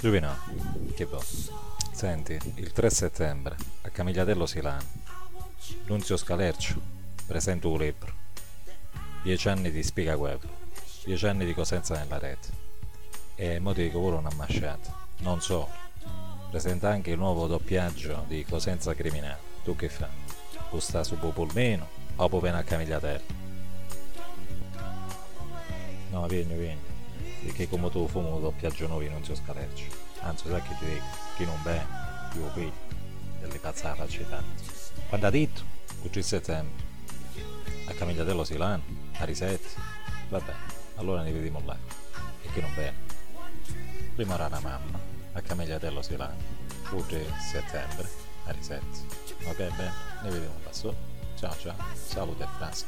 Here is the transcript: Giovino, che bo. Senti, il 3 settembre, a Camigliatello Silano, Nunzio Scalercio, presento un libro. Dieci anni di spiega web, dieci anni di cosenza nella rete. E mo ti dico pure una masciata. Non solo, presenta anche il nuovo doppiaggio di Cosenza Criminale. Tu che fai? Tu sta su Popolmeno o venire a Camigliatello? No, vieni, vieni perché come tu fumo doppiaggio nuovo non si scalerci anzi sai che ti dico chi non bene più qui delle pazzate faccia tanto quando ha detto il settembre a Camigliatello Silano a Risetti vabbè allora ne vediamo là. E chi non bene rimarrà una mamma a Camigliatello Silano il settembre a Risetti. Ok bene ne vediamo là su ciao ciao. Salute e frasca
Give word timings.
Giovino, 0.00 0.32
che 0.94 1.06
bo. 1.06 1.20
Senti, 1.90 2.38
il 2.54 2.70
3 2.70 2.88
settembre, 2.88 3.56
a 3.82 3.88
Camigliatello 3.88 4.46
Silano, 4.46 4.86
Nunzio 5.86 6.16
Scalercio, 6.16 6.80
presento 7.26 7.68
un 7.68 7.80
libro. 7.80 8.12
Dieci 9.24 9.48
anni 9.48 9.72
di 9.72 9.82
spiega 9.82 10.16
web, 10.16 10.38
dieci 11.04 11.26
anni 11.26 11.44
di 11.44 11.52
cosenza 11.52 11.96
nella 11.96 12.16
rete. 12.18 12.48
E 13.34 13.58
mo 13.58 13.74
ti 13.74 13.82
dico 13.82 13.98
pure 13.98 14.14
una 14.14 14.30
masciata. 14.36 14.94
Non 15.18 15.42
solo, 15.42 15.68
presenta 16.48 16.90
anche 16.90 17.10
il 17.10 17.18
nuovo 17.18 17.48
doppiaggio 17.48 18.24
di 18.28 18.44
Cosenza 18.44 18.94
Criminale. 18.94 19.40
Tu 19.64 19.74
che 19.74 19.88
fai? 19.88 20.10
Tu 20.70 20.78
sta 20.78 21.02
su 21.02 21.18
Popolmeno 21.18 21.88
o 22.14 22.28
venire 22.38 22.60
a 22.60 22.62
Camigliatello? 22.62 23.24
No, 26.10 26.26
vieni, 26.28 26.54
vieni 26.54 26.96
perché 27.44 27.68
come 27.68 27.90
tu 27.90 28.06
fumo 28.08 28.38
doppiaggio 28.38 28.86
nuovo 28.86 29.08
non 29.08 29.24
si 29.24 29.34
scalerci 29.34 29.88
anzi 30.20 30.48
sai 30.48 30.62
che 30.62 30.74
ti 30.78 30.84
dico 30.84 31.04
chi 31.36 31.44
non 31.44 31.62
bene 31.62 31.86
più 32.32 32.42
qui 32.52 32.70
delle 33.40 33.58
pazzate 33.58 33.98
faccia 33.98 34.22
tanto 34.24 34.62
quando 35.08 35.26
ha 35.26 35.30
detto 35.30 35.62
il 36.02 36.24
settembre 36.24 36.84
a 37.86 37.92
Camigliatello 37.92 38.44
Silano 38.44 38.82
a 39.18 39.24
Risetti 39.24 39.68
vabbè 40.28 40.54
allora 40.98 41.22
ne 41.22 41.32
vediamo 41.32 41.62
là. 41.64 41.76
E 42.42 42.48
chi 42.52 42.60
non 42.60 42.72
bene 42.74 42.96
rimarrà 44.16 44.46
una 44.46 44.60
mamma 44.60 44.98
a 45.32 45.40
Camigliatello 45.40 46.02
Silano 46.02 46.56
il 46.90 47.34
settembre 47.50 48.08
a 48.44 48.50
Risetti. 48.52 49.06
Ok 49.44 49.56
bene 49.56 49.92
ne 50.22 50.30
vediamo 50.30 50.58
là 50.64 50.72
su 50.72 50.92
ciao 51.36 51.56
ciao. 51.56 51.76
Salute 51.94 52.42
e 52.42 52.48
frasca 52.56 52.86